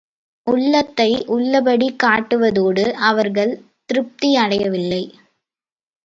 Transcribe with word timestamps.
உள்ளதை 0.47 1.25
உள்ளபடி 1.27 1.87
காட்டுவதோடு 2.03 2.85
அவர்கள் 3.01 3.51
திருப்தி 3.85 4.35
அடையவில்லை. 4.35 5.03